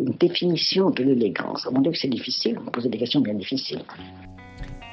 [0.00, 1.68] Une définition de l'élégance.
[1.70, 2.58] Mon Dieu, que c'est difficile.
[2.58, 3.82] Vous posez des questions bien difficiles.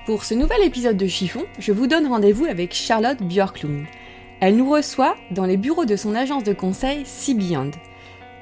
[0.05, 3.85] Pour ce nouvel épisode de Chiffon, je vous donne rendez-vous avec Charlotte Björklund.
[4.41, 7.71] Elle nous reçoit dans les bureaux de son agence de conseil Beyond.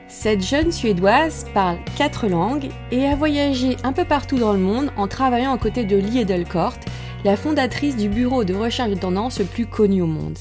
[0.07, 4.91] Cette jeune Suédoise parle quatre langues et a voyagé un peu partout dans le monde
[4.97, 6.77] en travaillant aux côtés de Lee Edelkort,
[7.25, 10.38] la fondatrice du bureau de recherche de tendance le plus connu au monde.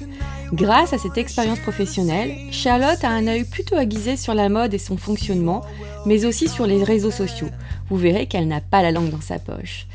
[0.52, 4.78] Grâce à cette expérience professionnelle, Charlotte a un œil plutôt aiguisé sur la mode et
[4.78, 5.64] son fonctionnement,
[6.05, 7.48] mais aussi sur les réseaux sociaux.
[7.89, 9.86] Vous verrez qu'elle n'a pas la langue dans sa poche.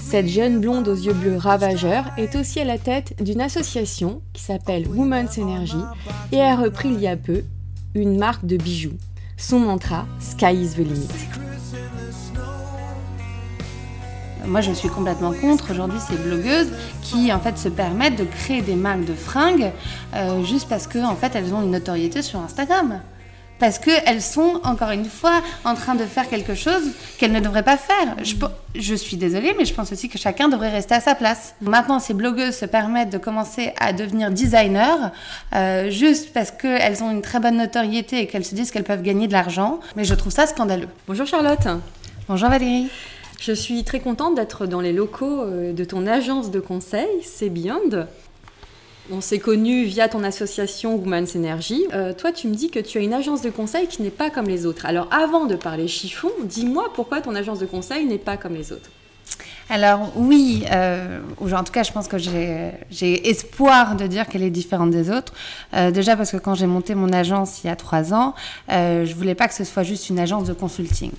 [0.00, 4.42] Cette jeune blonde aux yeux bleus ravageurs est aussi à la tête d'une association qui
[4.42, 5.82] s'appelle Women's Energy
[6.32, 7.44] et a repris il y a peu
[7.94, 8.96] une marque de bijoux.
[9.36, 11.57] Son mantra, Sky is the limit.
[14.48, 16.70] Moi, je suis complètement contre aujourd'hui ces blogueuses
[17.02, 19.72] qui, en fait, se permettent de créer des marques de fringues
[20.14, 23.00] euh, juste parce que, en fait, elles ont une notoriété sur Instagram.
[23.58, 27.62] Parce qu'elles sont, encore une fois, en train de faire quelque chose qu'elles ne devraient
[27.64, 28.16] pas faire.
[28.22, 28.36] Je,
[28.74, 31.54] je, suis désolée, mais je pense aussi que chacun devrait rester à sa place.
[31.60, 35.10] Maintenant, ces blogueuses se permettent de commencer à devenir designers
[35.54, 39.02] euh, juste parce qu'elles ont une très bonne notoriété et qu'elles se disent qu'elles peuvent
[39.02, 39.80] gagner de l'argent.
[39.94, 40.88] Mais je trouve ça scandaleux.
[41.06, 41.68] Bonjour Charlotte.
[42.28, 42.88] Bonjour Valérie.
[43.38, 47.52] Je suis très contente d'être dans les locaux euh, de ton agence de conseil, c'est.
[49.10, 51.86] On s'est connus via ton association Women's Energy.
[51.94, 54.28] Euh, toi, tu me dis que tu as une agence de conseil qui n'est pas
[54.28, 54.84] comme les autres.
[54.84, 58.72] Alors, avant de parler chiffon, dis-moi pourquoi ton agence de conseil n'est pas comme les
[58.72, 58.90] autres.
[59.70, 64.50] Alors oui, euh, en tout cas je pense que j'ai espoir de dire qu'elle est
[64.50, 65.34] différente des autres.
[65.74, 68.34] Euh, déjà parce que quand j'ai monté mon agence il y a trois ans,
[68.70, 71.10] euh, je voulais pas que ce soit juste une agence de consulting.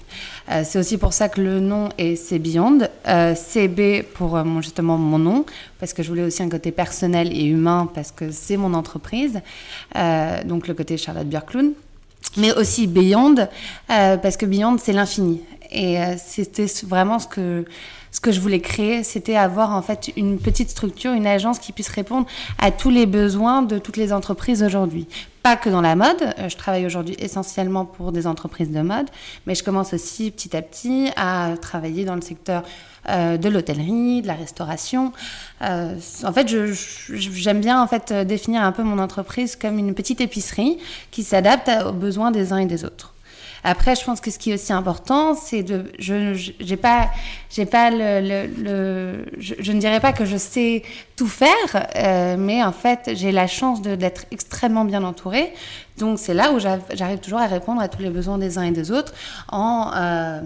[0.50, 4.62] Euh, c'est aussi pour ça que le nom est C'est Beyond, euh, CB pour mon,
[4.62, 5.46] justement mon nom,
[5.80, 9.42] parce que je voulais aussi un côté personnel et humain parce que c'est mon entreprise,
[10.46, 11.74] donc le côté Charlotte Björklund
[12.38, 13.36] mais aussi Beyond,
[13.90, 15.42] euh, parce que Beyond, c'est l'infini.
[15.72, 17.66] Et euh, c'était vraiment ce que
[18.12, 21.72] ce que je voulais créer, c'était avoir en fait une petite structure, une agence qui
[21.72, 22.28] puisse répondre
[22.58, 25.08] à tous les besoins de toutes les entreprises aujourd'hui.
[25.44, 29.08] Pas que dans la mode, euh, je travaille aujourd'hui essentiellement pour des entreprises de mode,
[29.46, 32.64] mais je commence aussi petit à petit à travailler dans le secteur
[33.08, 35.14] euh, de l'hôtellerie, de la restauration.
[35.62, 36.48] Euh, en fait,
[37.14, 40.78] j'aime bien en fait définir un peu mon entreprise comme une petite épicerie
[41.10, 43.14] qui s'adapte aux besoins des uns et des autres.
[43.64, 47.10] Après, je pense que ce qui est aussi important, c'est de, je, j'ai pas,
[47.50, 50.84] j'ai pas le, le, je, ne dirais pas que je sais
[51.16, 51.50] tout faire,
[51.96, 55.54] euh, mais en fait, j'ai la chance de, d'être extrêmement bien entourée.
[55.98, 58.72] Donc, c'est là où j'arrive toujours à répondre à tous les besoins des uns et
[58.72, 59.14] des autres
[59.50, 60.42] en euh,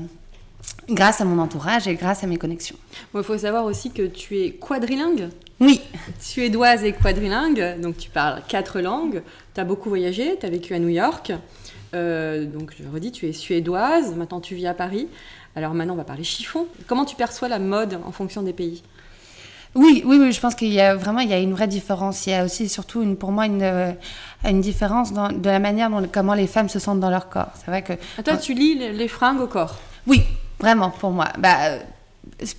[0.89, 2.75] grâce à mon entourage et grâce à mes connexions.
[3.13, 5.29] Il faut savoir aussi que tu es quadrilingue.
[5.59, 5.81] Oui.
[6.19, 9.21] Suédoise et quadrilingue, donc tu parles quatre langues.
[9.53, 11.31] Tu as beaucoup voyagé, tu as vécu à New York.
[11.93, 15.07] Euh, donc je redis, tu es suédoise, maintenant tu vis à Paris.
[15.55, 16.67] Alors maintenant on va parler chiffon.
[16.87, 18.83] Comment tu perçois la mode en fonction des pays?
[19.75, 22.27] Oui, oui, oui, je pense qu'il y a vraiment il y a une vraie différence.
[22.27, 23.91] Il y a aussi surtout une, pour moi une, euh,
[24.47, 27.51] une différence dans, de la manière dont comment les femmes se sentent dans leur corps.
[27.55, 27.93] C'est vrai que.
[28.17, 29.79] Ah, toi, tu lis les, fringues au corps?
[30.05, 30.21] Oui,
[30.59, 31.29] vraiment pour moi.
[31.39, 31.79] Bah,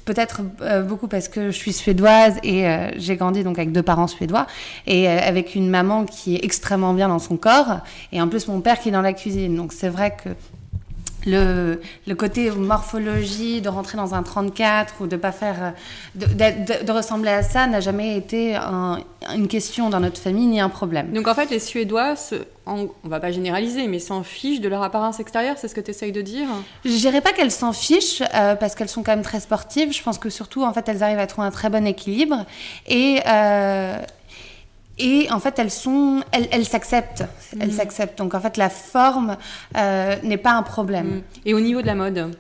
[0.05, 3.83] peut-être euh, beaucoup parce que je suis suédoise et euh, j'ai grandi donc avec deux
[3.83, 4.47] parents suédois
[4.87, 7.81] et euh, avec une maman qui est extrêmement bien dans son corps
[8.13, 9.57] et en plus mon père qui est dans la cuisine.
[9.57, 10.31] Donc c'est vrai que
[11.27, 15.75] le, le, côté morphologie, de rentrer dans un 34 ou de pas faire,
[16.15, 19.01] de, de, de ressembler à ça n'a jamais été un,
[19.35, 21.13] une question dans notre famille ni un problème.
[21.13, 24.69] Donc en fait, les Suédois, se, en, on va pas généraliser, mais s'en fichent de
[24.69, 26.47] leur apparence extérieure, c'est ce que tu essayes de dire?
[26.85, 29.93] Je dirais pas qu'elles s'en fichent euh, parce qu'elles sont quand même très sportives.
[29.93, 32.45] Je pense que surtout, en fait, elles arrivent à trouver un très bon équilibre
[32.87, 33.97] et euh,
[34.99, 37.25] et en fait, elles sont, elles, s'acceptent,
[37.59, 37.75] elles Mhm.
[37.75, 38.19] s'acceptent.
[38.19, 39.37] Donc en fait, la forme
[39.77, 41.07] euh, n'est pas un problème.
[41.07, 41.23] Mm.
[41.47, 42.37] Et au niveau de la mode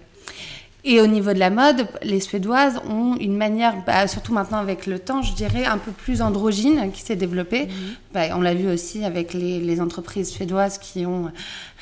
[0.87, 4.87] Et au niveau de la mode, les Suédoises ont une manière, bah, surtout maintenant avec
[4.87, 7.67] le temps, je dirais, un peu plus androgyne qui s'est développée.
[7.67, 7.73] Mhm.
[8.13, 11.33] Bah, on l'a vu aussi avec les, les, entreprises suédoises qui ont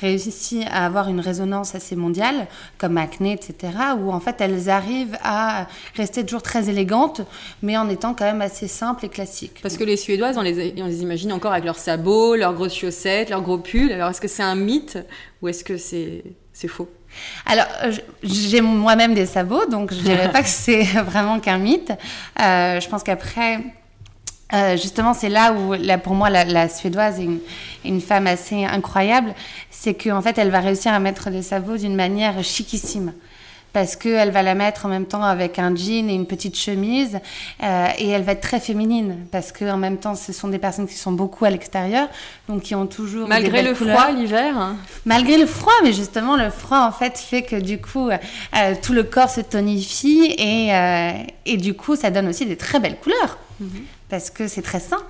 [0.00, 2.46] réussi à avoir une résonance assez mondiale,
[2.78, 5.66] comme Acne, etc., où en fait elles arrivent à
[5.96, 7.22] rester toujours très élégantes,
[7.60, 9.58] mais en étant quand même assez simples et classiques.
[9.62, 12.76] Parce que les Suédoises, on les, on les imagine encore avec leurs sabots, leurs grosses
[12.76, 13.90] chaussettes, leurs gros pulls.
[13.90, 14.96] Alors est-ce que c'est un mythe
[15.42, 16.22] ou est-ce que c'est
[16.68, 16.88] faux?
[17.46, 17.66] Alors,
[18.22, 21.92] j'ai moi-même des sabots, donc je dirais pas que c'est vraiment qu'un mythe.
[22.40, 23.60] Euh, je pense qu'après,
[24.52, 27.28] euh, justement, c'est là où, pour moi, la, suédoise est
[27.84, 29.34] une, femme assez incroyable.
[29.70, 33.12] C'est qu'en fait, elle va réussir à mettre des sabots d'une manière chiquissime
[33.72, 37.18] parce qu'elle va la mettre en même temps avec un jean et une petite chemise
[37.62, 40.86] euh, et elle va être très féminine parce qu'en même temps ce sont des personnes
[40.86, 42.08] qui sont beaucoup à l'extérieur
[42.48, 44.76] donc qui ont toujours malgré le froid l'hiver hein.
[45.04, 48.92] malgré le froid mais justement le froid en fait fait que du coup euh, tout
[48.92, 51.12] le corps se tonifie et, euh,
[51.46, 53.82] et du coup ça donne aussi des très belles couleurs mhm.
[54.08, 55.02] parce que c'est très sain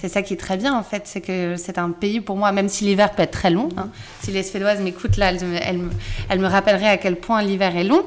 [0.00, 2.52] c'est ça qui est très bien en fait, c'est que c'est un pays pour moi,
[2.52, 3.68] même si l'hiver peut être très long.
[3.76, 3.88] Hein.
[4.20, 5.80] si les Suédoises m'écoutent là, elles,
[6.28, 8.04] elles, me rappelleraient à quel point l'hiver est long.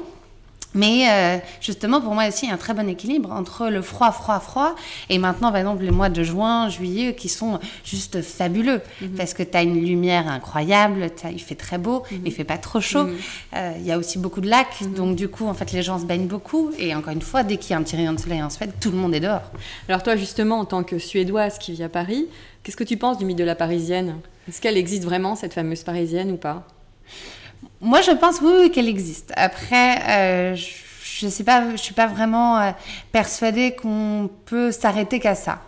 [0.74, 3.82] Mais euh, justement, pour moi aussi, il y a un très bon équilibre entre le
[3.82, 4.76] froid, froid, froid,
[5.08, 9.10] et maintenant, par exemple, les mois de juin, juillet, qui sont juste fabuleux, mhm.
[9.16, 12.20] parce que tu as une lumière incroyable, il fait très beau, mhm.
[12.22, 13.04] mais il fait pas trop chaud.
[13.04, 13.16] Mhm.
[13.56, 15.98] Euh, il y a aussi beaucoup de lacs, donc du coup, en fait, les gens
[15.98, 18.20] se baignent beaucoup, et encore une fois, dès qu'il y a un petit rayon de
[18.20, 19.50] soleil en Suède, tout le monde est dehors.
[19.88, 22.26] Alors toi, justement, en tant que Suédoise qui vit à Paris,
[22.62, 24.16] qu'est-ce que tu penses du mythe de la Parisienne?
[24.48, 26.66] Est-ce qu'elle existe vraiment, cette fameuse Parisienne, ou pas?
[27.80, 29.32] Moi, je pense oui, qu'elle existe.
[29.36, 32.70] Après, euh, je ne suis pas, je suis pas vraiment euh,
[33.10, 35.60] persuadée qu'on peut s'arrêter qu'à ça.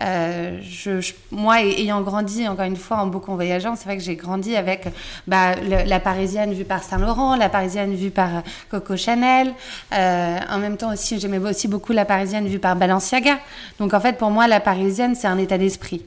[0.00, 4.16] Euh, je, moi, ayant grandi, encore une fois, en beaucoup voyageant, c'est vrai que j'ai
[4.16, 4.86] grandi avec
[5.26, 9.52] bah, la Parisienne vue par Saint-Laurent, la Parisienne vue par Coco Chanel.
[9.92, 13.38] en même temps aussi, j'aimais aussi beaucoup la Parisienne vue par Balenciaga.
[13.78, 16.02] Donc en fait, pour moi, la Parisienne, c'est un état d'esprit.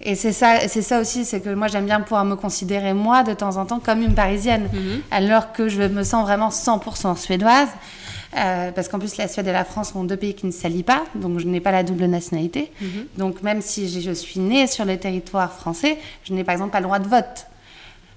[0.00, 3.22] Et c'est ça, c'est ça aussi, c'est que moi j'aime bien pouvoir me considérer moi
[3.22, 5.00] de temps en temps comme une Parisienne, mhm.
[5.10, 7.68] alors que je me sens vraiment 100% suédoise.
[8.36, 10.82] Euh, parce qu'en plus, la Suède et la France sont deux pays qui ne s'allient
[10.82, 12.70] pas, donc je n'ai pas la double nationalité.
[12.80, 13.06] Mhm.
[13.16, 16.80] Donc même si je suis née sur le territoire français, je n'ai par exemple pas
[16.80, 17.46] le droit de vote.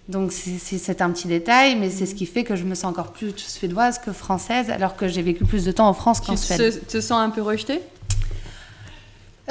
[0.09, 3.11] Donc c'est un petit détail, mais c'est ce qui fait que je me sens encore
[3.11, 6.79] plus suédoise que française, alors que j'ai vécu plus de temps en France qu'en Suède.
[6.79, 7.79] Tu te sens un peu rejetée?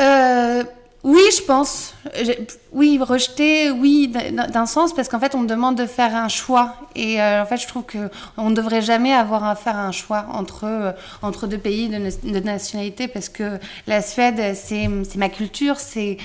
[0.00, 0.64] Euh,
[1.08, 1.94] oui, je pense.
[2.70, 6.74] Oui, rejeter, oui, d'un sens, parce qu'en fait, on me demande de faire un choix.
[6.94, 10.26] Et euh, en fait, je trouve qu'on ne devrait jamais avoir à faire un choix
[10.30, 16.18] entre, euh, entre deux pays de, nationalité, parce que la Suède, c'est ma culture, c'est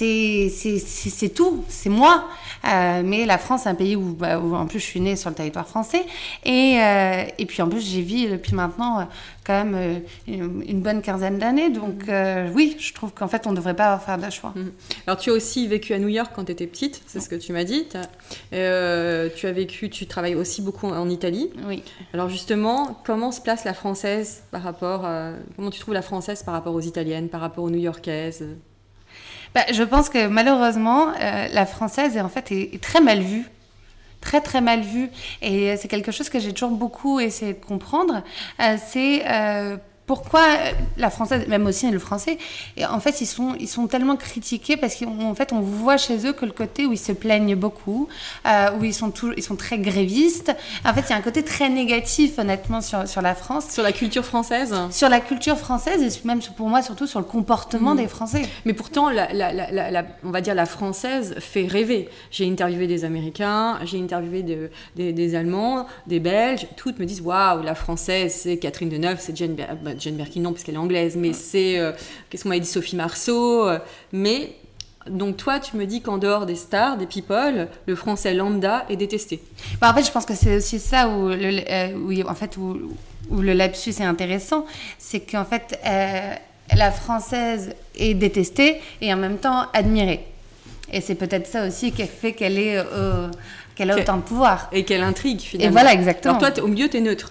[0.00, 2.28] c'est tout, c'est moi.
[2.64, 5.30] Euh, mais la France, c'est un pays bah, où, en plus je suis née sur
[5.30, 6.04] le territoire français.
[6.44, 9.04] Et, euh, et puis en plus, j'ai vis depuis maintenant euh,
[9.44, 11.70] quand même une, bonne quinzaine d'années.
[11.70, 12.04] Donc
[12.54, 14.52] oui, je trouve qu'en fait, on ne devrait pas faire de choix.
[14.54, 14.72] Mhm.
[15.06, 17.34] Alors tu as aussi vécu à New York quand tu étais petite, c'est ce que
[17.36, 17.86] tu m'as dit.
[17.88, 21.50] tu as vécu, tu travailles aussi beaucoup en Italie.
[21.66, 21.82] Oui.
[22.14, 25.06] Alors justement, comment se place la française par rapport,
[25.56, 28.44] comment tu trouves la française par rapport aux italiennes, par rapport aux new-yorkaises
[29.54, 33.48] bah, je pense que malheureusement, euh, la française est en fait très mal vue.
[34.20, 35.08] Très très mal vue.
[35.40, 38.22] Et c'est quelque chose que j'ai toujours beaucoup essayé de comprendre.
[38.60, 39.76] Euh, c'est euh,
[40.10, 40.42] pourquoi
[40.96, 42.36] la française, même aussi le français,
[42.76, 46.26] et en fait, ils sont, ils sont tellement critiqués parce qu'en fait, on voit chez
[46.26, 48.08] eux que le côté où ils se plaignent beaucoup,
[48.44, 50.52] euh, où ils sont, tout, ils sont très grévistes.
[50.84, 53.70] En fait, il y a un côté très négatif, honnêtement, sur, sur la France.
[53.70, 57.24] Sur la culture française Sur la culture française, et même pour moi, surtout sur le
[57.24, 57.98] comportement mm.
[57.98, 58.42] des Français.
[58.64, 62.08] Mais pourtant, la, la, la, on va dire la française fait rêver.
[62.32, 67.20] J'ai interviewé des Américains, j'ai interviewé de, des, des, Allemands, des Belges, toutes me disent
[67.20, 70.78] Waouh, la française, c'est Catherine Deneuve, c'est Jane, bah, Jane Birkin, non, parce qu'elle est
[70.78, 71.92] anglaise, mais c'est, euh,
[72.28, 73.68] qu'est-ce qu'on m'avait dit, Sophie Marceau.
[73.68, 73.78] Euh,
[74.12, 74.54] mais,
[75.08, 78.96] donc toi, tu me dis qu'en dehors des stars, des people, le français lambda est
[78.96, 79.40] détesté.
[79.80, 82.78] Bah, en fait, je pense que c'est aussi ça où le, euh, en fait, où,
[83.30, 84.66] le lapsus est intéressant.
[84.98, 85.78] C'est qu'en fait,
[86.74, 90.26] la française est détestée et en même temps admirée.
[90.92, 92.76] Et c'est peut-être ça aussi qui fait qu'elle est...
[93.76, 94.68] qu'elle a autant de pouvoir.
[94.72, 95.70] Et qu'elle intrigue finalement.
[95.70, 96.38] Et voilà, exactement.
[96.38, 97.30] Alors toi, au milieu, tu es neutre.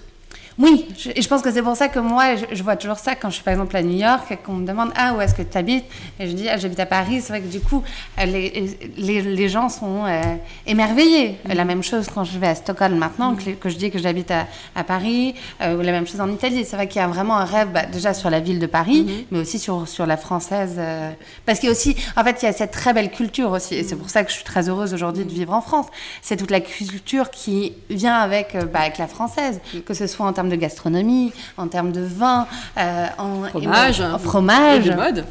[0.59, 3.15] Oui, je, et je pense que c'est pour ça que moi, je, vois toujours ça
[3.15, 5.33] quand je suis par exemple à New York et qu'on me demande Ah, où est-ce
[5.33, 5.85] que tu habites
[6.19, 7.21] Et je dis Ah, j'habite à Paris.
[7.21, 7.81] C'est vrai que du coup,
[8.17, 10.21] les, les, les gens sont euh,
[10.67, 11.37] émerveillés.
[11.45, 11.53] Mm.
[11.53, 14.31] La même chose quand je vais à Stockholm maintenant, que, que, je dis que j'habite
[14.31, 16.65] à, à, Paris, euh, ou la même chose en Italie.
[16.65, 19.05] C'est vrai qu'il y a vraiment un rêve bah, déjà sur la ville de Paris,
[19.07, 19.25] mm-hmm.
[19.31, 20.75] mais aussi sur, sur la française.
[20.77, 21.09] Euh,
[21.45, 23.75] parce qu'il y a aussi, en fait, il y a cette très belle culture aussi.
[23.75, 23.99] Et c'est mm.
[23.99, 25.85] pour ça que je suis très heureuse aujourd'hui de vivre en France.
[26.21, 30.33] C'est toute la culture qui vient avec, bah, avec la française, que ce soit en
[30.33, 34.95] termes termes de gastronomie, en termes de vin, euh, en fromage, en fromage et de
[34.95, 35.25] mode.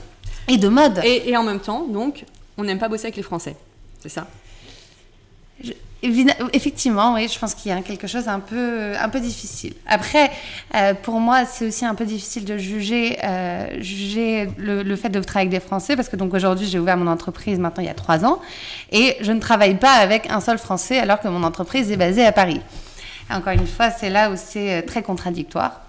[0.48, 1.00] Et de mode.
[1.04, 2.24] Et, et en même temps, donc,
[2.56, 3.56] on n'aime pas bosser avec les Français.
[4.00, 4.26] C'est ça?
[5.62, 5.72] Je-
[6.52, 9.74] Effectivement, oui, je pense qu'il y a quelque chose un peu, un peu difficile.
[9.84, 10.30] Après,
[10.76, 15.08] euh, pour moi, c'est aussi un peu difficile de juger, euh, juger le, le fait
[15.08, 17.86] de travailler avec des Français, parce que donc aujourd'hui, j'ai ouvert mon entreprise maintenant il
[17.86, 18.40] y a trois ans,
[18.92, 22.24] et je ne travaille pas avec un seul Français alors que mon entreprise est basée
[22.24, 22.60] à Paris.
[23.30, 25.82] Encore une fois, c'est là où c'est euh, très contradictoire.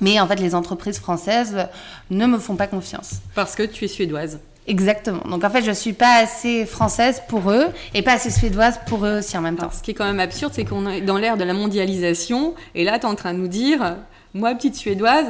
[0.00, 1.64] Mais en fait, les entreprises françaises euh,
[2.10, 3.20] ne me font pas confiance.
[3.34, 4.40] Parce que tu es suédoise.
[4.66, 5.24] Exactement.
[5.28, 9.04] Donc en fait, je suis pas assez française pour eux et pas assez suédoise pour
[9.04, 9.62] eux aussi en même temps.
[9.62, 12.54] Alors, ce qui est quand même absurde, c'est qu'on est dans l'ère de la mondialisation,
[12.74, 13.96] et là, tu es en train de nous dire,
[14.34, 15.26] moi, petite suédoise,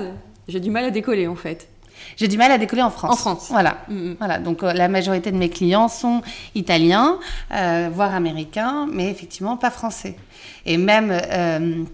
[0.48, 1.68] j'ai du mal à décoller, en fait.
[2.16, 3.12] J'ai du mal à décoller en France.
[3.12, 3.46] En France.
[3.50, 3.78] Voilà.
[3.88, 4.16] Mhm.
[4.18, 4.38] Voilà.
[4.38, 6.22] Donc euh, la majorité de mes clients sont
[6.54, 7.18] italiens,
[7.52, 10.16] euh, voire américains, mais effectivement pas français.
[10.66, 11.84] Et même euh,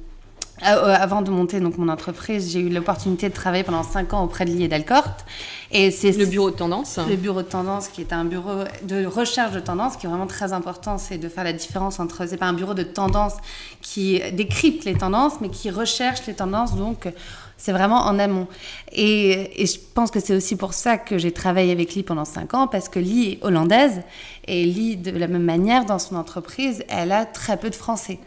[0.63, 4.25] euh, avant de monter donc mon entreprise, j'ai eu l'opportunité de travailler pendant cinq ans
[4.25, 5.25] auprès de Lee et Delcorte.
[5.71, 6.99] Et c'est Le bureau de tendance.
[7.09, 10.27] le bureau de tendance, qui est un bureau de recherche de tendance, qui est vraiment
[10.27, 12.27] très important, c'est de faire la différence entre.
[12.27, 13.35] C'est pas un bureau de tendance
[13.83, 16.75] qui décrypte les tendances, mais qui recherche les tendances.
[16.75, 17.09] Donc,
[17.57, 18.47] c'est vraiment en amont.
[18.93, 22.25] Et, et je pense que c'est aussi pour ça que j'ai travaillé avec Lee pendant
[22.25, 24.01] cinq ans, parce que Lee est hollandaise.
[24.49, 28.19] Et Lee, de la même manière, dans son entreprise, elle a très peu de Français.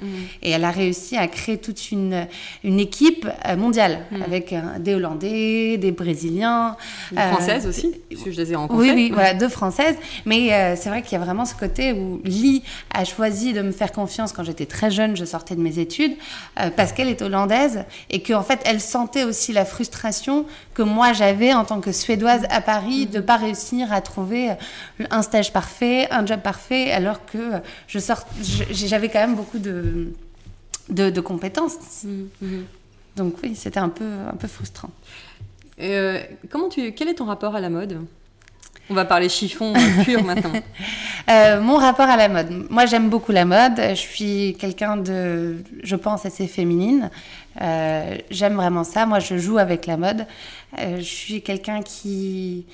[0.42, 2.28] Et elle a réussi à créer toute une,
[2.64, 6.78] une équipe euh, mondiale, avec euh, des Hollandais, des Brésiliens.
[7.12, 8.90] Une euh, française aussi, parce que je les ai rencontrées.
[8.90, 9.96] oui, oui, voilà, deux françaises.
[10.26, 12.64] Mais euh, c'est vrai qu'il y a vraiment ce côté où Lee
[12.94, 16.14] a choisi de me faire confiance quand j'étais très jeune, je sortais de mes études,
[16.60, 21.14] euh, parce qu'elle est hollandaise et qu'en fait, elle sentait aussi la frustration que moi
[21.14, 25.52] j'avais en tant que Suédoise à Paris de pas réussir à trouver euh, un stage
[25.52, 27.54] parfait, un job parfait, alors que
[27.88, 28.26] je sort,
[28.72, 30.14] j'avais quand même beaucoup de,
[30.90, 32.04] de, de compétences.
[32.04, 32.66] Mhm, mhm.
[33.16, 34.92] Donc oui, c'était un peu, un peu frustrant.
[35.80, 38.00] Euh, comment tu, quel est ton rapport à la mode?
[38.92, 40.52] On va parler chiffon euh, pur maintenant.
[41.30, 42.66] Euh, mon rapport à la mode.
[42.72, 43.78] Moi, j'aime beaucoup la mode.
[43.78, 47.12] Je suis quelqu'un de, je pense, assez féminine.
[47.62, 49.06] Euh, j'aime vraiment ça.
[49.06, 50.26] Moi, je joue avec la mode.
[50.78, 52.66] Je suis quelqu'un qui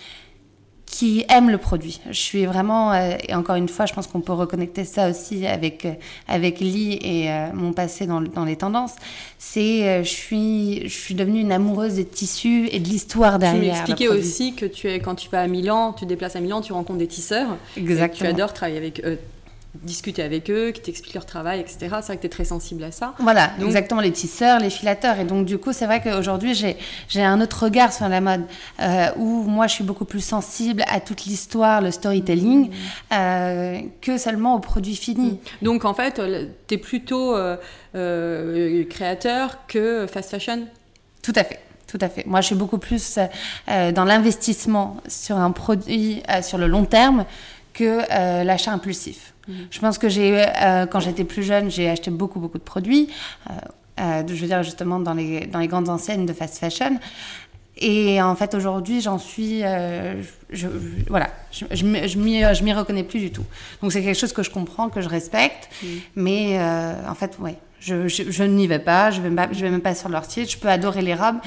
[0.98, 2.02] qui aime le produit.
[2.10, 5.46] Je suis vraiment, euh, et encore une fois, je pense qu'on peut reconnecter ça aussi
[5.46, 5.94] avec, euh,
[6.28, 8.96] avec Lee et euh, mon passé dans, dans les tendances.
[9.38, 13.62] C'est, je, suis, je suis devenue une amoureuse des tissus et de l'histoire Tu derrière.
[13.62, 16.40] le m'expliquais aussi que tu es, quand tu vas à Milan, tu te déplaces à
[16.40, 17.50] Milan, tu rencontres des tisseurs.
[17.76, 18.30] et que Tu Exactement.
[18.32, 19.20] adores travailler avec eux,
[19.84, 21.78] discuter avec eux, qui t'expliquent leur travail, etc.
[21.82, 23.14] C'est vrai que tu es très sensible à ça.
[23.20, 25.20] Voilà, Donc- exactement, les tisseurs, les filateurs.
[25.20, 26.78] Et donc, du coup, c'est vrai qu'aujourd'hui, j'ai,
[27.24, 28.44] un autre regard sur la mode,
[28.80, 32.72] euh, où moi, je suis beaucoup plus sensible à toute l'histoire, le storytelling,
[33.12, 35.40] euh, que seulement aux produits finis.
[35.62, 36.22] Donc en fait,
[36.68, 37.58] tu es plutôt euh,
[37.96, 40.68] euh, créateur que fast fashion?
[41.22, 41.60] Tout à fait.
[41.88, 42.26] Tout à fait.
[42.26, 43.18] Moi, je suis beaucoup plus
[43.70, 47.26] euh, dans l'investissement sur un produit euh, sur le long terme
[47.74, 49.34] que euh, l'achat impulsif.
[49.72, 53.10] Je pense que j'ai, euh, quand j'étais plus jeune, j'ai acheté beaucoup, beaucoup de produits.
[53.50, 53.54] euh,
[54.00, 57.00] euh, je veux dire, justement, dans les, dans les grandes enseignes de fast fashion.
[57.80, 59.64] Et en fait, aujourd'hui, j'en suis.
[59.64, 60.68] euh, je, je-
[61.10, 62.08] voilà, je, je, m'y-
[62.74, 63.46] reconnais plus du tout.
[63.82, 65.70] Donc, c'est quelque chose que je comprends, que je respecte.
[66.16, 69.12] Mais euh, en fait, ouais, je, je, je n'y vais pas.
[69.12, 70.52] Je vais, je vais même pas sur leur site.
[70.52, 71.38] Je peux adorer les robes.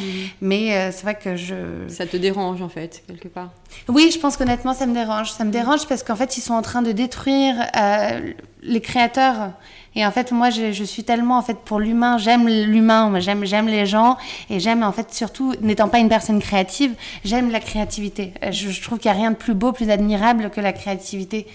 [0.40, 1.54] Mais euh, c'est vrai que je.
[1.88, 3.50] Ça te dérange en fait, quelque part?
[3.88, 5.30] Oui, je pense qu'honnêtement, ça me dérange.
[5.32, 8.32] Ça me dérange parce qu'en fait, ils sont en train de détruire euh,
[8.62, 9.52] les créateurs.
[9.96, 12.16] Et en fait, moi, je, suis tellement en fait pour l'humain.
[12.16, 13.18] J'aime l'humain.
[13.18, 14.16] J'aime j'aime les gens
[14.48, 16.94] et j'aime en fait surtout, n'étant pas une personne créative,
[17.24, 18.32] j'aime la créativité.
[18.44, 21.46] Euh, Je, trouve qu'il n'y a rien de plus beau, plus admirable que la créativité.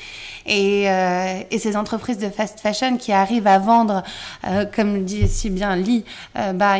[0.46, 4.04] Et, euh, et ces entreprises de fast fashion qui arrivent à vendre,
[4.46, 6.04] euh, comme dit si bien Lee,
[6.38, 6.76] euh, bah,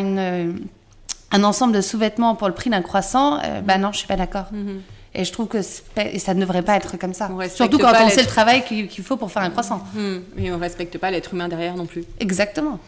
[1.32, 4.46] un ensemble de sous-vêtements pour le prix d'un croissant, bah non, je suis pas d'accord.
[5.18, 7.30] Et je trouve que ça ne devrait pas être comme ça.
[7.50, 9.82] Surtout quand on sait le travail qu'il faut pour faire un croissant.
[9.94, 10.18] Hmm.
[10.38, 12.04] Et on respecte pas l'être humain derrière non plus.
[12.20, 12.80] Exactement.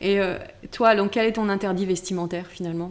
[0.00, 0.36] Et euh,
[0.72, 2.90] toi, donc quel est ton interdit vestimentaire finalement?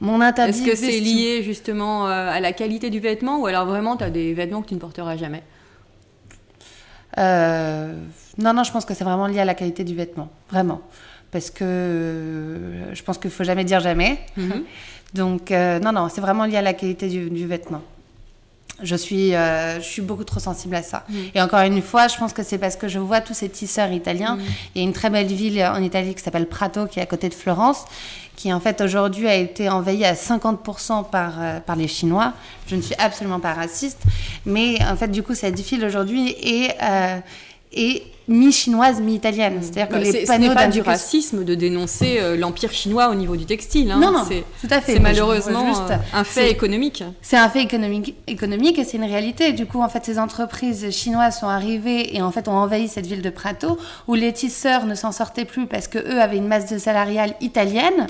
[0.00, 0.62] Mon interdit.
[0.62, 4.04] Est-ce que c'est lié justement euh, à la qualité du vêtement ou alors vraiment tu
[4.04, 5.42] as des vêtements que tu ne porteras jamais?
[7.18, 7.92] Euh,
[8.38, 10.30] Non, non, je pense que c'est vraiment lié à la qualité du vêtement.
[10.50, 10.80] Vraiment.
[11.30, 14.18] Parce que je pense qu'il faut jamais dire jamais.
[14.36, 14.64] Mhm.
[15.14, 17.82] Donc, euh, non, non, c'est vraiment lié à la qualité du, du vêtement.
[18.82, 21.04] Je suis, euh, je suis beaucoup trop sensible à ça.
[21.34, 23.92] Et encore une fois, je pense que c'est parce que je vois tous ces tisseurs
[23.92, 24.36] italiens.
[24.74, 27.06] Il y a une très belle ville en Italie qui s'appelle Prato, qui est à
[27.06, 27.84] côté de Florence,
[28.34, 32.32] qui en fait aujourd'hui a été envahie à 50% par, euh, par les Chinois.
[32.66, 34.02] Je ne suis absolument pas raciste,
[34.44, 37.18] mais en fait du coup cette ville aujourd'hui est, euh,
[37.72, 39.58] est mi-chinoise, mi-italienne.
[39.60, 43.08] C'est-à-dire que Bah, les ce panneaux n'est pas du racisme de dénoncer euh, l'empire chinois
[43.10, 43.90] au niveau du textile.
[43.90, 43.98] hein.
[44.00, 44.94] Non, non, c'est tout à fait.
[44.94, 47.04] c'est malheureusement juste- euh, un fait économique.
[47.22, 49.52] C'est un fait économique, économique et c'est une réalité.
[49.52, 53.06] Du coup, en fait, ces entreprises chinoises sont arrivées et en fait ont envahi cette
[53.06, 53.78] ville de Prato
[54.08, 57.34] où les tisseurs ne s'en sortaient plus parce que eux avaient une masse de salariale
[57.40, 58.06] italienne,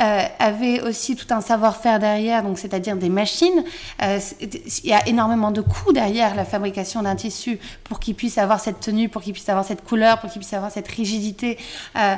[0.00, 3.64] euh, avaient aussi tout un savoir-faire derrière, donc c'est-à-dire des machines.
[4.02, 8.38] Euh, il y a énormément de coûts derrière la fabrication d'un tissu pour qu'il puisse
[8.38, 11.58] avoir cette tenue, pour qu'il puisse avoir cette couleur, pour qu'il puisse avoir cette rigidité.
[11.96, 12.14] Euh,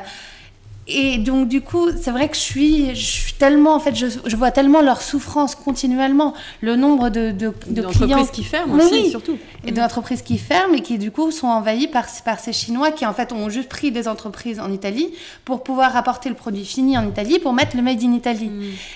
[0.89, 4.07] et donc du coup, c'est vrai que je suis, je suis tellement, en fait, je,
[4.27, 8.93] je vois tellement leur souffrance continuellement, le nombre de, de, de clients qui ferment aussi,
[9.05, 9.11] oui.
[9.11, 9.39] surtout.
[9.65, 13.07] et d'entreprises qui ferment et qui du coup sont envahies par, par ces Chinois qui
[13.07, 15.11] en fait ont juste pris des entreprises en Italie
[15.45, 18.51] pour pouvoir apporter le produit fini en Italie pour mettre le made in Italy.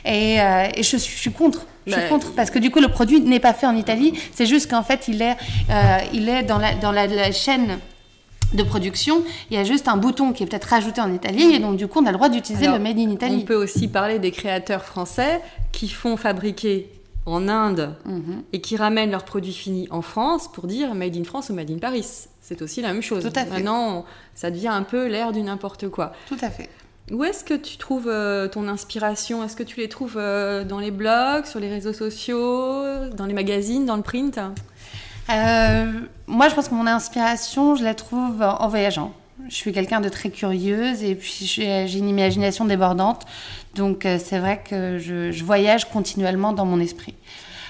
[0.04, 1.66] Et, euh, et je, suis- je suis contre.
[1.86, 4.12] Je suis Bah, contre parce que du coup le produit n'est pas fait en Italie.
[4.34, 5.36] C'est juste qu'en fait il est,
[5.70, 7.78] euh, il est dans la, dans la, la chaîne
[8.54, 11.58] de production, il y a juste un bouton qui est peut-être rajouté en Italie et
[11.58, 13.38] donc du coup on a le droit d'utiliser le made in Italy.
[13.42, 15.40] On peut aussi parler des créateurs français
[15.72, 16.90] qui font fabriquer
[17.26, 18.42] en Inde Mhm.
[18.52, 21.70] et qui ramènent leurs produits finis en France pour dire Made in France ou Made
[21.72, 22.06] in Paris.
[22.40, 23.24] C'est aussi la même chose.
[23.24, 23.50] Tout à fait.
[23.50, 24.04] Maintenant,
[24.36, 26.12] ça devient un peu l'air du n'importe quoi.
[26.28, 26.68] Tout à fait.
[27.10, 29.42] Où est-ce que tu trouves euh, ton inspiration?
[29.44, 33.34] Est-ce que tu les trouves euh, dans les blogs, sur les réseaux sociaux, dans les
[33.34, 34.38] magazines, dans le print?
[35.28, 39.12] Moi, je pense que mon inspiration, je la trouve en voyageant.
[39.48, 43.26] Je suis quelqu'un de très curieuse et puis j'ai une imagination débordante.
[43.74, 47.14] Donc, euh, c'est vrai que je, voyage continuellement dans mon esprit.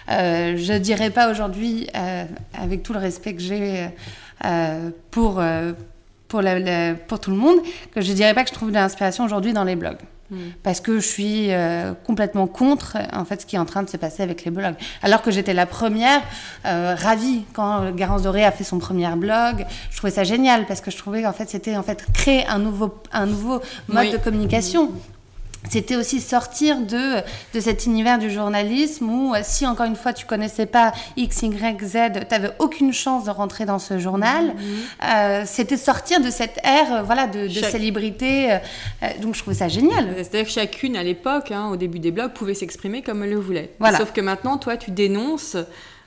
[0.09, 3.89] Euh, je dirais pas aujourd'hui, euh, avec tout le respect que j'ai
[4.45, 5.73] euh, pour, euh,
[6.29, 7.59] pour, la- pour tout le monde,
[7.93, 9.99] que je dirais pas que je trouve de l'inspiration aujourd'hui dans les blogs.
[10.63, 13.89] Parce que je suis euh, complètement contre en fait ce qui est en train de
[13.89, 14.75] se passer avec les blogs.
[15.03, 16.21] Alors que j'étais la première
[16.65, 19.65] euh, ravie quand Garance Doré a fait son premier blog.
[19.91, 22.59] Je trouvais ça génial parce que je trouvais qu'en fait c'était en fait créer un
[22.59, 24.13] nouveau un nouveau mode Oui.
[24.13, 24.91] de communication.
[25.69, 27.17] C'était aussi sortir de,
[27.53, 31.43] de cet univers du journalisme où euh, si encore une fois tu connaissais pas X,
[31.43, 34.55] Y, Z, tu n'avais aucune chance de rentrer dans ce journal.
[35.03, 38.53] Euh, C'était sortir de cette ère euh, voilà, de, de Chaque- célébrité.
[38.53, 38.59] euh,
[39.21, 40.09] donc je trouvais ça génial.
[40.19, 43.41] C'est-à-dire que chacune à l'époque, hein, au début des blogs, pouvait s'exprimer comme elle le
[43.41, 43.73] voulait.
[43.81, 43.99] Voilà.
[43.99, 45.57] Sauf que maintenant, toi, tu dénonces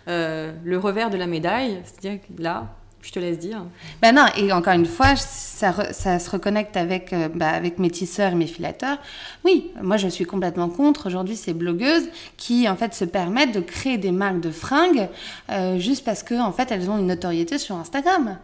[0.08, 1.79] euh, le revers de la médaille.
[1.84, 2.68] C'est-à-dire que là,
[3.01, 3.63] je te laisse dire.
[4.01, 7.80] Ben non, et encore une fois, ça, re- ça se reconnecte avec, euh, bah, avec
[7.80, 8.97] mes tisseurs et mes filateurs.
[9.45, 13.62] Oui, moi je suis complètement contre aujourd'hui ces blogueuses qui en fait se permettent de
[13.62, 15.08] créer des marques de fringues
[15.50, 18.38] euh, juste parce que en fait elles ont une notoriété sur Instagram.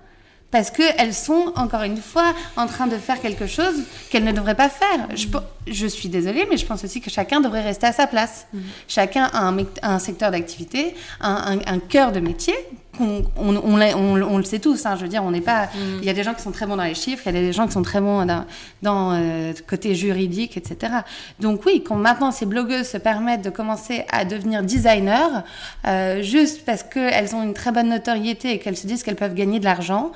[0.51, 3.73] Parce qu'elles sont, encore une fois, en train de faire quelque chose
[4.09, 5.09] qu'elles ne devraient pas faire.
[5.13, 5.27] Je,
[5.67, 8.47] je suis désolée, mais je pense aussi que chacun devrait rester à sa place.
[8.87, 9.51] Chacun a
[9.81, 12.53] un, secteur d'activité, un, un- un cœur de métier.
[12.99, 15.69] On, on l'a- on- on le sait tous, hein, je veux dire, on n'est pas.
[15.99, 17.41] Il y a des gens qui sont très bons dans les chiffres, il y a
[17.41, 18.45] des gens qui sont très bons dans,
[18.81, 20.93] dans euh, côté juridique, etc.
[21.39, 25.41] Donc oui, quand maintenant ces blogueuses se permettent de commencer à devenir designers,
[25.87, 29.33] euh, juste parce qu'elles ont une très bonne notoriété et qu'elles se disent qu'elles peuvent
[29.35, 30.11] gagner de l'argent,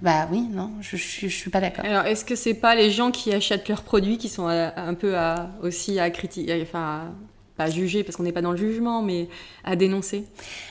[0.00, 1.84] bah oui, non, je, je, je suis pas d'accord.
[1.84, 4.94] Alors, est-ce que c'est pas les gens qui achètent leurs produits qui sont à- un
[4.94, 7.02] peu à, aussi à critiquer, enfin, à-
[7.62, 9.28] pas à juger parce qu'on n'est pas dans le jugement, mais
[9.64, 10.24] à dénoncer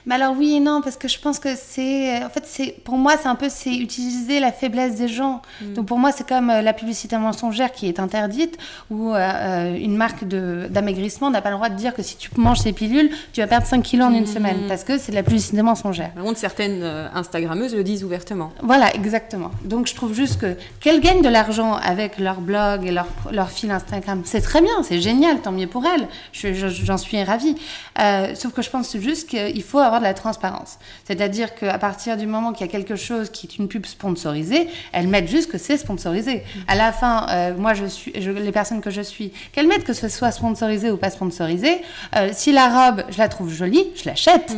[0.05, 2.23] Mais alors oui et non, parce que je pense que c'est...
[2.23, 5.41] En fait, c'est pour moi, c'est un peu c'est utiliser la faiblesse des gens.
[5.75, 8.57] Donc pour moi, c'est comme euh, la publicité mensongère qui est interdite,
[8.89, 12.17] où euh, euh, une marque de- d'amaigrissement n'a pas le droit de dire que si
[12.17, 15.11] tu manges ces pilules, tu vas perdre 5 kilos en une semaine, parce que c'est
[15.11, 16.11] de la publicité mensongère.
[16.11, 18.51] Par contre, certaines euh, Instagrammeuses le disent ouvertement.
[18.61, 19.51] Voilà, exactement.
[19.63, 23.49] Donc je trouve juste que qu'elles gagnent de l'argent avec leur blog et leur, leur
[23.49, 26.07] fil Instagram, c'est très bien, c'est génial, tant mieux pour elles.
[26.33, 27.55] Je- je- J'en suis ravie.
[27.99, 30.77] Euh, sauf que je pense juste qu'il faut avoir de la transparence.
[31.05, 34.67] C'est-à-dire qu'à partir du moment qu'il y a quelque chose qui est une pub sponsorisée,
[34.91, 36.43] elles mettent juste que c'est sponsorisé.
[36.67, 39.83] À la fin, euh, moi, je suis, je- les personnes que je suis, qu'elles mettent
[39.83, 41.81] que ce soit sponsorisé ou pas sponsorisé,
[42.15, 44.55] euh, si la robe, je la trouve jolie, je l'achète.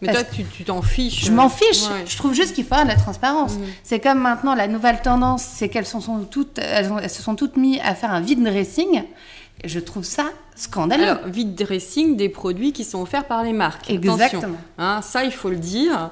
[0.00, 1.24] Mais Parce toi, tu t'en fiches.
[1.24, 1.82] Je m'en fiche.
[1.88, 2.04] Ouais.
[2.06, 3.54] Je trouve juste qu'il faut avoir de la transparence.
[3.82, 7.20] C'est comme maintenant la nouvelle tendance, c'est qu'elles sont, sont toutes, elles, ont- elles se
[7.20, 9.02] sont toutes mises à faire un vide dressing.
[9.64, 10.26] Je trouve ça
[10.60, 11.04] scandaleux.
[11.04, 13.90] Alors, vide dressing des produits qui sont offerts par les marques.
[13.90, 14.58] Exactement.
[14.78, 16.10] Hein, ça, il faut le dire.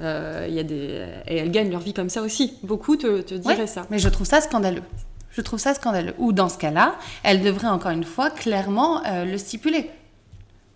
[0.00, 1.06] Euh, y a des...
[1.26, 2.54] Et elles gagnent leur vie comme ça aussi.
[2.62, 3.86] Beaucoup te, te diraient Ouais, ça.
[3.90, 4.82] Mais je trouve ça scandaleux.
[5.30, 6.14] Je trouve ça scandaleux.
[6.18, 9.90] Ou dans ce cas-là, elles devraient encore une fois clairement euh, le stipuler.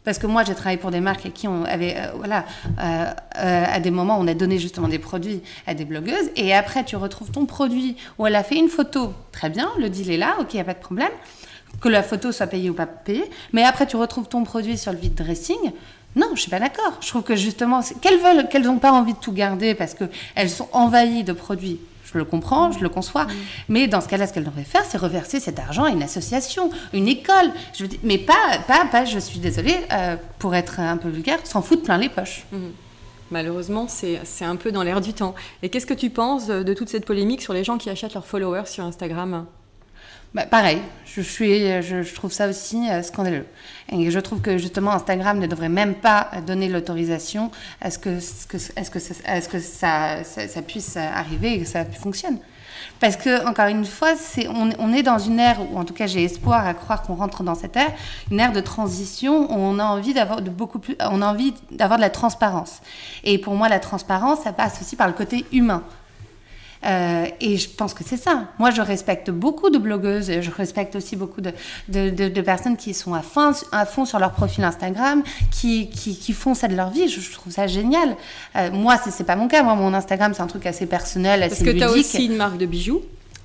[0.09, 2.47] Parce que moi, j'ai travaillé pour des marques à qui on avait, euh, voilà,
[2.81, 3.05] euh,
[3.41, 6.83] euh, à des moments, on a donné justement des produits à des blogueuses, et après,
[6.83, 10.17] tu retrouves ton produit où elle a fait une photo, très bien, le deal est
[10.17, 11.11] là, ok, il n'y a pas de problème,
[11.81, 14.93] que la photo soit payée ou pas payée, mais après, tu retrouves ton produit sur
[14.93, 15.73] le vide dressing.
[16.17, 16.99] Non, je suis pas d'accord.
[17.01, 20.05] Je trouve que justement, qu'elles veulent, qu'elles n'ont pas envie de tout garder parce que
[20.35, 21.79] elles sont envahies de produits.
[22.13, 23.25] Je le comprends, je le conçois.
[23.25, 23.31] Mm.
[23.69, 26.71] Mais dans ce cas-là, ce qu'elle devrait faire, c'est reverser cet argent à une association,
[26.95, 27.53] une école.
[27.75, 31.39] Je veux mais pas, pas, pas, je suis désolée, euh, pour être un peu vulgaire,
[31.45, 32.47] s'en foutre plein les poches.
[32.51, 32.69] Mm.
[33.31, 35.35] Malheureusement, c'est un peu dans l'air du temps.
[35.63, 38.27] Et qu'est-ce que tu penses de toute cette polémique sur les gens qui achètent leurs
[38.27, 39.45] followers sur Instagram?
[40.35, 43.47] Bah, pareil, je, trouve ça aussi euh, scandaleux.
[43.91, 48.21] Et je trouve que justement Instagram ne devrait même pas donner l'autorisation à ce que,
[48.21, 52.39] ça, puisse arriver et que ça fonctionne.
[53.01, 54.15] Parce que, encore une fois,
[54.79, 57.43] on, est dans une ère, ou en tout cas j'ai espoir à croire qu'on rentre
[57.43, 57.93] dans cette ère,
[58.31, 60.53] une ère de transition où on a envie d'avoir de
[61.01, 62.81] on a envie d'avoir de la transparence.
[63.25, 65.83] Et pour moi, la transparence, ça passe aussi par le côté humain.
[66.85, 68.45] Euh, et je pense que c'est ça.
[68.59, 71.53] Moi, je respecte beaucoup de blogueuses, et je respecte aussi beaucoup de,
[71.89, 76.17] de, de, personnes qui sont à fond, à fond sur leur profil Instagram, qui, qui,
[76.17, 77.09] qui font ça de leur vie.
[77.09, 78.17] Je, trouve ça génial.
[78.57, 79.63] Euh, moi, c'est pas mon cas.
[79.63, 82.37] Moi, mon Instagram, c'est un truc assez personnel, assez Parce que tu as aussi une
[82.37, 83.03] marque de bijoux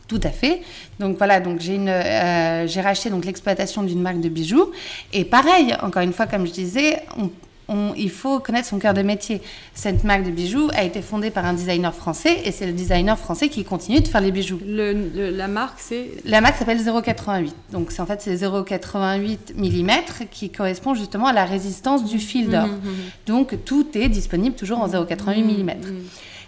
[0.08, 0.62] tout à fait.
[1.00, 4.72] Donc voilà, donc j'ai une, euh, j'ai racheté donc l'exploitation d'une marque de bijoux.
[5.12, 7.32] Et pareil, encore une fois, comme je disais, on,
[7.70, 9.42] il faut connaître son cœur de métier.
[9.74, 13.18] Cette marque de bijoux a été fondée par un designer français et c'est le designer
[13.18, 14.60] français qui continue de faire les bijoux.
[14.66, 17.56] la marque, c'est La marque s'appelle 088.
[17.72, 19.92] Donc en fait c'est 088 mm
[20.32, 22.68] qui correspond justement à la résistance du fil d'or.
[22.68, 22.96] Mhm, mhm, mhm.
[23.28, 25.72] Donc tout est disponible toujours en 088 mm.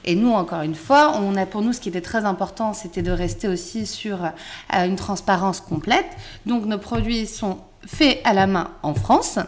[0.07, 3.01] Et nous, encore une fois, on a pour nous ce qui était très important, c'était
[3.01, 6.05] de rester aussi sur euh, une transparence complète.
[6.45, 9.39] Donc nos produits sont faits à la main en France.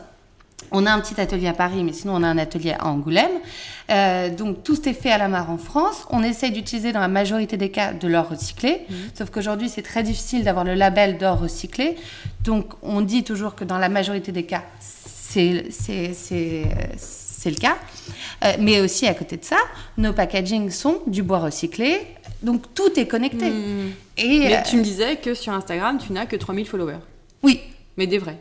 [0.72, 3.32] On a un petit atelier à Paris, mais sinon on a un atelier à Angoulême.
[3.90, 6.06] Euh, donc tout est fait à la mare en France.
[6.10, 8.94] On essaye d'utiliser dans la majorité des cas de l'or recyclé, mmh.
[9.18, 11.96] sauf qu'aujourd'hui c'est très difficile d'avoir le label d'or recyclé.
[12.44, 15.64] Donc on dit toujours que dans la majorité des cas c'est
[17.46, 17.78] le cas.
[18.44, 19.58] Euh, mais aussi à côté de ça,
[19.98, 22.02] nos packagings sont du bois recyclé.
[22.44, 23.50] Donc tout est connecté.
[23.50, 23.94] Mmh.
[24.18, 27.00] Et, mais tu me disais que sur Instagram tu n'as que 3000 followers.
[27.42, 27.62] Oui.
[27.96, 28.38] Mais des vrais.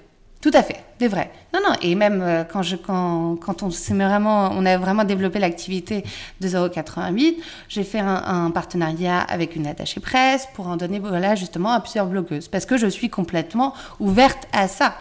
[0.46, 1.32] Tout à fait, des vrais.
[1.52, 6.04] Non, non, et même euh, quand, je, quand on, vraiment, on a vraiment développé l'activité
[6.40, 11.34] de 088, j'ai fait un, un, partenariat avec une attachée presse pour en donner voilà,
[11.34, 14.94] justement à plusieurs blogueuses, parce que je suis complètement ouverte à ça.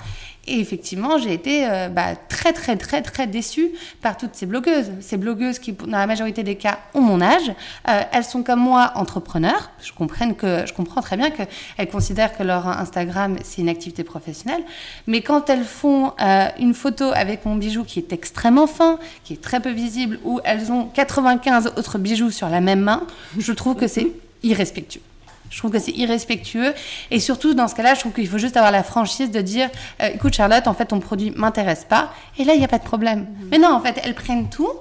[0.48, 4.92] Et effectivement, j'ai été euh, bah, très, très, très, très déçue par toutes ces blogueuses.
[5.02, 7.50] Ces blogueuses qui, dans la majorité des cas, ont mon âge.
[7.90, 9.72] Euh, elles sont comme moi entrepreneurs.
[9.82, 14.64] Je, comprends très bien qu'elles considèrent que leur Instagram, c'est une activité professionnelle.
[15.08, 19.34] Mais quand elles font euh, une photo avec mon bijou qui est extrêmement fin, qui
[19.34, 23.08] est très peu visible, où elles ont 95 autres bijoux sur la même main,
[23.40, 24.12] je trouve que c'est
[24.44, 25.02] irrespectueux.
[25.50, 26.74] Je trouve que c'est irrespectueux.
[27.12, 29.70] Et surtout, dans ce cas-là, je trouve qu'il faut juste avoir la franchise de dire
[30.02, 32.14] euh, écoute, Charlotte, en fait, ton produit m'intéresse pas.
[32.38, 33.20] Et là, il n'y a pas de problème.
[33.20, 33.48] Mhm.
[33.52, 34.72] Mais non, en fait, elles prennent tout.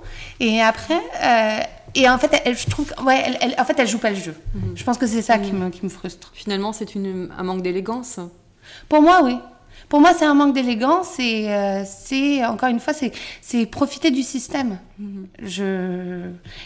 [0.40, 1.00] Et après.
[1.22, 1.60] Euh,
[1.96, 4.16] et en fait, elle, je trouve, ouais, elle, elle, en fait, elle joue pas le
[4.16, 4.34] jeu.
[4.54, 4.76] Mhm.
[4.76, 5.64] Je pense que c'est ça qui, mhm.
[5.64, 6.32] me, qui me frustre.
[6.34, 8.18] Finalement, c'est un manque d'élégance.
[8.88, 9.38] Pour moi, oui.
[9.88, 14.22] Pour moi, c'est un manque d'élégance et euh, c'est, encore une fois, c'est profiter du
[14.22, 14.78] système.
[14.98, 15.26] Mhm.
[15.42, 16.20] Je...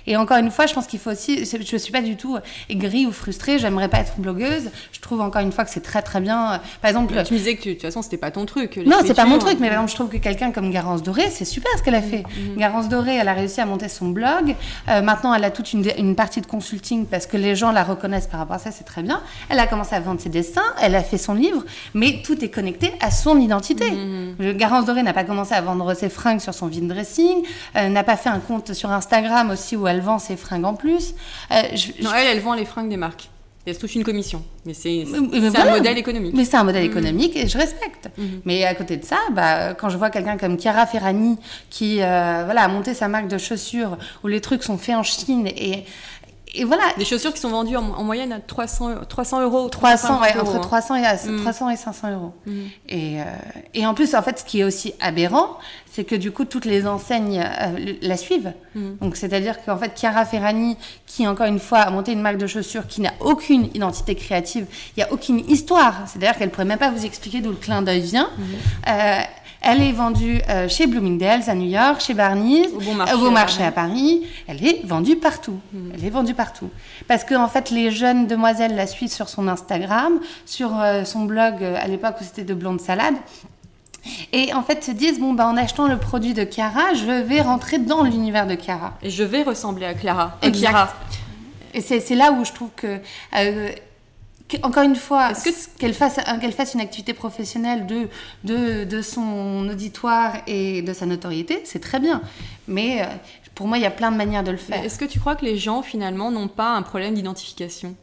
[0.06, 1.46] Et encore une fois, je pense qu'il faut aussi.
[1.46, 2.36] Je ne suis pas du tout
[2.68, 3.58] aigrie ou frustrée.
[3.58, 4.70] J'aimerais pas être blogueuse.
[4.92, 6.60] Je trouve encore une fois que c'est très très bien.
[6.82, 7.14] Par exemple.
[7.24, 8.76] tu me disais que de toute façon, c'était pas ton truc.
[8.84, 9.58] Non, c'est pas mon truc.
[9.60, 12.02] Mais par exemple, je trouve que quelqu'un comme Garance Doré, c'est super ce qu'elle a
[12.02, 12.22] fait.
[12.22, 12.56] Mhm.
[12.58, 14.54] Garance Doré, elle a réussi à monter son blog.
[14.88, 17.84] Euh, maintenant, elle a toute une, une, partie de consulting parce que les gens la
[17.84, 18.70] reconnaissent par rapport à ça.
[18.70, 19.22] C'est très bien.
[19.48, 20.74] Elle a commencé à vendre ses dessins.
[20.82, 21.64] Elle a fait son livre.
[21.94, 23.90] Mais tout est connecté à son identité.
[23.90, 24.52] Mhm.
[24.56, 27.44] Garance Doré n'a pas commencé à vendre ses fringues sur son vine dressing.
[27.76, 30.74] Euh, n'a pas fait un compte sur Instagram aussi où elle vend ses fringues en
[30.74, 31.14] plus.
[31.50, 31.62] Euh,
[32.02, 33.30] non, elle, elle vend les fringues des marques.
[33.66, 34.42] Et elle se touche une commission.
[34.64, 35.04] Mais c'est
[35.56, 36.32] un modèle économique.
[36.34, 36.90] Mais c'est un modèle mm.
[36.90, 38.08] économique et je respecte.
[38.16, 38.22] Mm.
[38.44, 41.36] Mais à côté de ça, bah, quand je vois quelqu'un comme Chiara Ferrani
[41.68, 45.02] qui euh, voilà, a monté sa marque de chaussures où les trucs sont faits en
[45.02, 45.84] Chine et
[46.54, 46.82] et voilà.
[46.96, 49.68] Des chaussures qui sont vendues en, moyenne à 300, 300 euros.
[49.68, 50.98] 300, ouais, entre 300 hein.
[50.98, 51.70] et, 300 mm.
[51.70, 52.32] et 500 euros.
[52.46, 52.52] Mm.
[52.88, 53.24] Et, euh,
[53.74, 55.58] et, en plus, en fait, ce qui est aussi aberrant,
[55.90, 58.52] c'est que du coup, toutes les enseignes euh, la suivent.
[58.74, 58.96] Mm.
[59.00, 62.46] Donc, c'est-à-dire qu'en fait, Chiara Ferrani, qui encore une fois a monté une marque de
[62.46, 66.04] chaussures qui n'a aucune identité créative, il n'y a aucune histoire.
[66.06, 68.30] C'est-à-dire qu'elle ne pourrait même pas vous expliquer d'où le clin d'œil vient.
[68.88, 69.20] Euh,
[69.60, 73.72] elle est vendue euh, chez Bloomingdale's à New York, chez Barney's, au Bon Marché, à,
[73.72, 74.22] Paris.
[74.46, 75.58] Elle est vendue partout.
[75.72, 75.90] Hmm.
[75.94, 76.70] Elle est vendue partout.
[77.08, 81.24] Parce que en fait, les jeunes demoiselles la suivent sur son Instagram, sur euh, son
[81.24, 83.14] blog euh, à l'époque où c'était de blonde salade.
[84.32, 87.42] Et en fait, se disent bon bah en achetant le produit de Chiara, je vais
[87.42, 88.94] rentrer dans l'univers de Chiara.
[89.02, 90.38] Et je vais ressembler à Clara.
[90.42, 90.88] Et Chiara.
[91.74, 93.00] Et c'est là où je trouve que
[94.62, 95.32] encore une fois,
[95.78, 98.08] qu'elle fasse, qu'elle fasse une activité professionnelle de,
[98.44, 102.22] de, de, son auditoire et de sa notoriété, c'est très bien.
[102.66, 103.06] Mais euh,
[103.54, 104.82] pour moi, il y a plein de manières de le faire.
[104.82, 107.94] Est-ce que tu crois que les gens, finalement, n'ont pas un problème d'identification?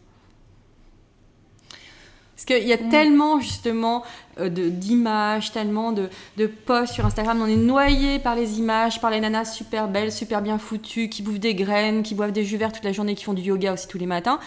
[2.36, 2.90] Parce qu'il y a mm.
[2.90, 4.04] tellement justement
[4.40, 7.42] euh, d'images, tellement de, de, posts sur Instagram.
[7.42, 11.24] On est noyé par les images, par les nanas super belles, super bien foutues, qui
[11.24, 13.74] bouffent des graines, qui boivent des jus verts toute la journée, qui font du yoga
[13.74, 14.40] aussi tous les matins.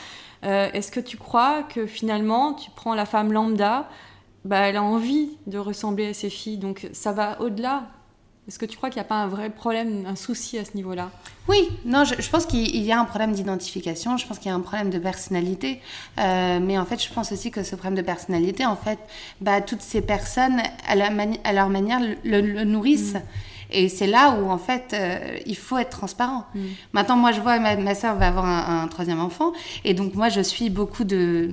[0.44, 3.88] Euh, est-ce que tu crois que finalement, tu prends la femme lambda,
[4.44, 7.88] bah, elle a envie de ressembler à ses filles, donc ça va au-delà?
[8.48, 10.74] Est-ce que tu crois qu'il n'y a pas un vrai problème, un souci à ce
[10.74, 11.11] niveau-là?
[11.48, 14.55] Oui, non, je, pense qu'il y a un problème d'identification, je pense qu'il y a
[14.55, 15.83] un problème de personnalité,
[16.18, 18.98] euh, mais en fait, je pense aussi que ce problème de personnalité, en fait,
[19.42, 23.14] bah, toutes ces personnes, à, leur manière, le, nourrissent.
[23.14, 23.22] Mm.
[23.70, 26.44] Et c'est là où, en fait, euh, il faut être transparent.
[26.54, 26.61] Mm.
[26.92, 29.52] Maintenant, moi, je vois, ma, ma soeur va avoir un, troisième enfant,
[29.85, 31.50] et donc moi, je suis beaucoup de,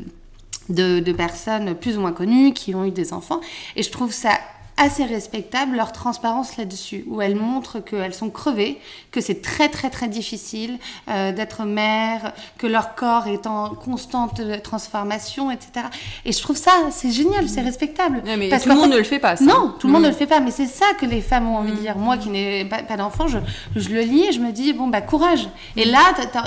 [0.69, 3.41] de, de personnes plus ou moins connues qui ont eu des enfants,
[3.75, 4.31] et je trouve ça
[4.77, 8.79] assez respectable leur transparence là-dessus, où elles montrent qu'elles sont crevées,
[9.11, 14.41] que c'est très très très difficile euh, d'être mère, que leur corps est en constante
[14.63, 15.87] transformation, etc.
[16.25, 18.21] Et je trouve ça, c'est génial, c'est respectable.
[18.37, 19.37] mais Parce tout le monde ne le fait pas.
[19.37, 19.45] Ça.
[19.45, 21.57] Non, tout le monde ne le fait pas, mais c'est ça que les femmes ont
[21.57, 21.97] envie de dire.
[21.97, 23.37] Moi qui n'ai pas, pas d'enfant, je,
[23.75, 25.47] je, le lis et je me dis, bon, bah courage.
[25.77, 25.99] Et là,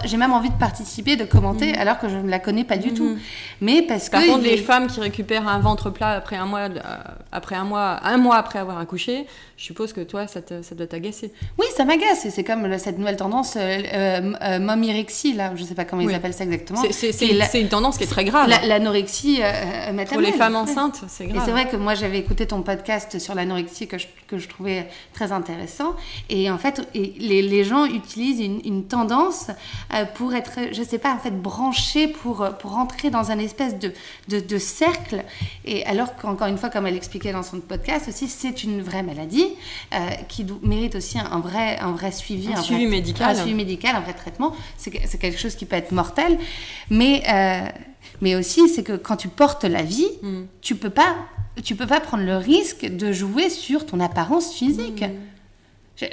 [0.05, 1.79] j'ai même envie de participer, de commenter, mm.
[1.79, 3.17] alors que je ne la connais pas du tout.
[3.61, 4.27] Mais parce Par que...
[4.27, 6.79] Par contre, les femmes qui récupèrent un ventre plat après un mois, euh,
[7.33, 9.27] après un mois, un mois après avoir accouché,
[9.57, 11.33] je suppose que toi, ça, ça doit t'agacer.
[11.59, 12.27] Oui, ça m'agace.
[12.31, 13.61] C'est comme cette nouvelle tendance euh,
[13.93, 14.59] euh, euh
[15.35, 16.83] là, je ne sais pas comment ils appellent ça exactement.
[16.91, 18.49] C'est une tendance qui est très grave.
[18.49, 20.07] L'anorexie euh, maternelle.
[20.09, 21.43] Pour les femmes enceintes, c'est grave.
[21.43, 24.49] Et c'est vrai que moi, j'avais écouté ton podcast sur l'anorexie que je, que je
[24.49, 25.97] trouvais très intéressant.
[26.31, 29.49] Et en fait, les, les gens utilisent une, une tendance
[30.15, 33.79] pour être, je ne sais pas, en fait, branchés pour, pour rentrer dans un espèce
[33.79, 33.93] de,
[34.29, 35.25] de, de cercle.
[35.65, 39.03] Et alors qu'encore une fois, comme elle expliquait dans son podcast aussi, c'est une vraie
[39.03, 39.47] maladie
[39.93, 42.53] euh, qui mérite aussi un vrai, un vrai suivi.
[42.53, 43.31] Un, suivi médical.
[43.31, 44.55] Un suivi médical, un vrai traitement.
[44.77, 46.39] C'est quelque chose qui peut être mortel.
[46.91, 47.69] Mais, euh,
[48.21, 50.43] mais aussi, c'est que quand tu portes la vie, mm.
[50.61, 51.17] tu peux pas
[51.65, 55.03] tu peux pas prendre le risque de jouer sur ton apparence physique.
[55.03, 55.13] Mm.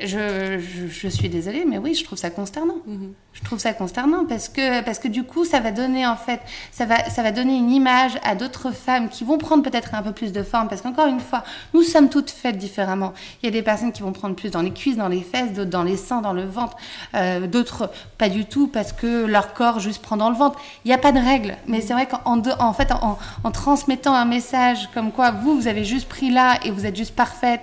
[0.04, 2.78] Je, je, suis désolée, mais oui, je trouve ça consternant.
[2.88, 3.14] Mhm.
[3.36, 6.40] Je trouve ça consternant parce que, parce que du coup, ça va donner en fait,
[6.72, 10.02] ça va, ça va donner une image à d'autres femmes qui vont prendre peut-être un
[10.02, 11.44] peu plus de forme parce qu'encore une fois,
[11.74, 13.14] nous sommes toutes faites différemment.
[13.44, 15.52] Il y a des personnes qui vont prendre plus dans les cuisses, dans les fesses,
[15.52, 16.78] d'autres dans les seins, dans le ventre,
[17.14, 20.58] euh, d'autres pas du tout parce que leur corps juste prend dans le ventre.
[20.86, 24.16] Il n'y a pas de règle, mais c'est vrai qu'en en fait, en, en transmettant
[24.16, 27.62] un message comme quoi vous, vous avez juste pris là et vous êtes juste parfaite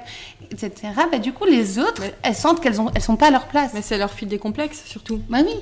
[0.53, 0.93] etc.
[1.11, 3.73] Bah, du coup, les autres, elles sentent qu'elles ne elles sont pas à leur place.
[3.75, 5.21] Mais c'est leur fil des complexes, surtout.
[5.29, 5.55] Bah oui,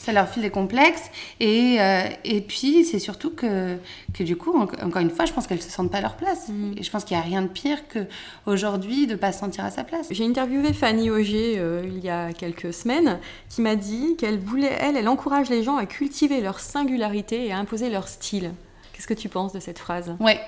[0.00, 1.10] ça leur file des complexes.
[1.40, 3.76] Et, euh, et puis, c'est surtout que,
[4.14, 6.16] que du coup, encore une fois, je pense qu'elles ne se sentent pas à leur
[6.16, 6.48] place.
[6.48, 6.72] Mm.
[6.78, 9.64] Et je pense qu'il n'y a rien de pire qu'aujourd'hui de ne pas se sentir
[9.64, 10.06] à sa place.
[10.10, 13.18] J'ai interviewé Fanny Auger euh, il y a quelques semaines
[13.50, 17.52] qui m'a dit qu'elle voulait, elle, elle encourage les gens à cultiver leur singularité et
[17.52, 18.52] à imposer leur style.
[18.92, 20.14] Qu'est-ce que tu penses de cette phrase?
[20.18, 20.40] Ouais,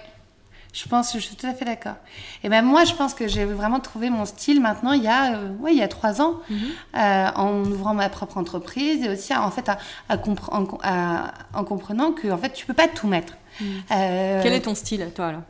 [0.72, 1.96] je pense, je suis tout à fait d'accord.
[2.42, 5.36] Et ben moi, je pense que j'ai vraiment trouvé mon style maintenant il y a,
[5.36, 6.58] euh, ouais, il y a trois ans, mhm.
[6.96, 12.38] euh, en ouvrant ma propre entreprise et aussi en fait à, en comprenant que en
[12.38, 13.34] fait tu peux pas tout mettre.
[13.60, 13.66] Mhm.
[13.90, 15.42] Euh, Quel est ton style, toi là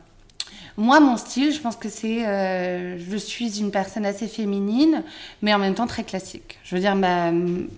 [0.77, 2.27] moi, mon style, je pense que c'est.
[2.27, 5.03] Euh, je suis une personne assez féminine,
[5.41, 6.57] mais en même temps très classique.
[6.63, 7.31] Je veux dire, ma,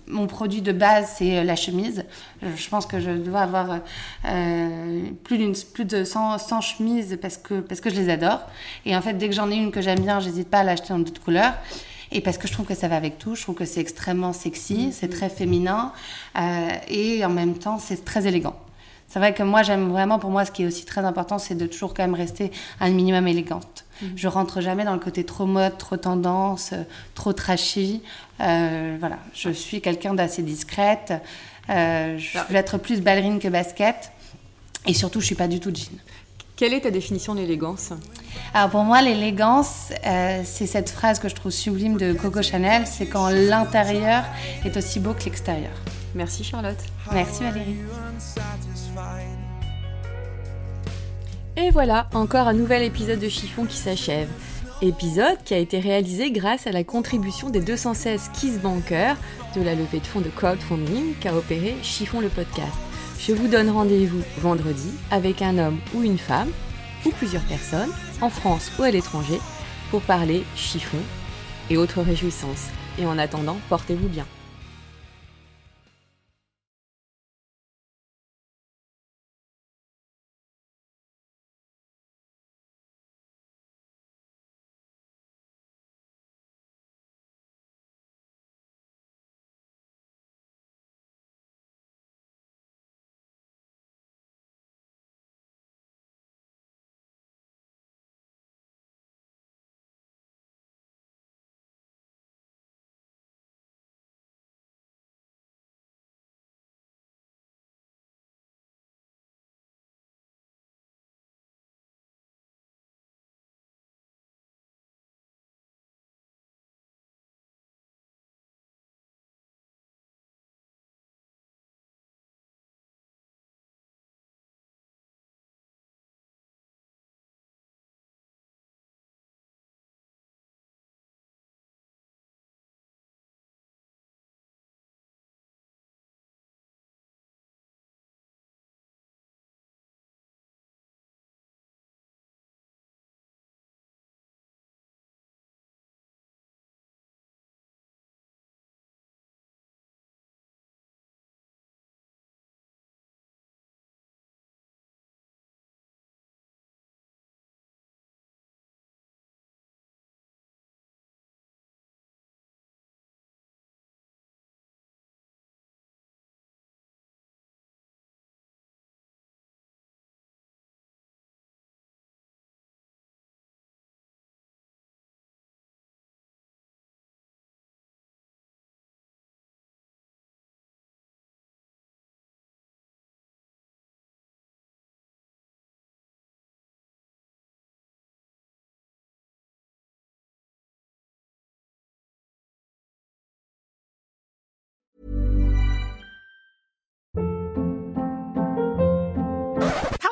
[0.06, 2.04] mon produit de base, c'est euh, la chemise.
[2.42, 3.80] Je pense que je dois avoir
[4.24, 8.40] euh, plus, plus de 100, 100, chemises parce que, parce que je les adore.
[8.86, 10.92] Et en fait, dès que j'en ai une que j'aime bien, j'hésite pas à l'acheter
[10.92, 11.54] en d'autres couleurs.
[12.12, 14.32] Et parce que je trouve que ça va avec tout, je trouve que c'est extrêmement
[14.32, 15.92] sexy, c'est très féminin
[16.38, 18.56] euh, et en même temps c'est très élégant.
[19.08, 21.54] C'est vrai que moi, j'aime vraiment, pour moi, ce qui est aussi très important, c'est
[21.54, 23.84] de toujours quand même rester un minimum élégante.
[24.00, 24.12] Je mhm.
[24.16, 26.82] Je rentre jamais dans le côté trop mode, trop tendance, euh,
[27.14, 28.02] trop trashy.
[28.40, 31.12] Euh, voilà, je suis quelqu'un d'assez discrète.
[31.70, 32.46] Euh, je ah.
[32.50, 34.12] vais être plus ballerine que basket.
[34.86, 35.98] Et surtout, je suis pas du tout jean.
[36.56, 37.92] Quelle est ta définition d'élégance?
[38.54, 39.92] Alors pour moi, l'élégance,
[40.44, 44.24] c'est cette phrase que je trouve sublime de Coco Chanel, c'est quand l'intérieur
[44.64, 45.72] est aussi beau que l'extérieur.
[46.16, 46.78] Merci Charlotte.
[47.12, 47.76] Merci Valérie.
[51.58, 54.28] Et voilà, encore un nouvel épisode de Chiffon qui s'achève.
[54.80, 59.16] Épisode qui a été réalisé grâce à la contribution des 216 Kiss Bankers
[59.54, 62.76] de la levée de fonds de crowdfunding qu'a opéré Chiffon le podcast.
[63.18, 66.50] Je vous donne rendez-vous vendredi avec un homme ou une femme,
[67.04, 69.38] ou plusieurs personnes, en France ou à l'étranger,
[69.90, 70.98] pour parler chiffon
[71.68, 72.68] et autres réjouissances.
[72.98, 74.26] Et en attendant, portez-vous bien.